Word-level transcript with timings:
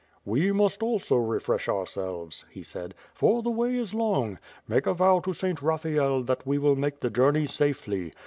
"We 0.25 0.51
must 0.51 0.81
also 0.81 1.17
refresh 1.17 1.69
ourselves," 1.69 2.43
he 2.49 2.63
said, 2.63 2.95
"for 3.13 3.43
the 3.43 3.51
way 3.51 3.75
is 3.75 3.93
long; 3.93 4.39
make 4.67 4.87
a 4.87 4.95
vow 4.95 5.19
to 5.19 5.31
St. 5.31 5.61
Raphael 5.61 6.23
that 6.23 6.43
we 6.43 6.57
make 6.57 7.01
the 7.01 7.11
journey 7.11 7.45
safely. 7.45 8.11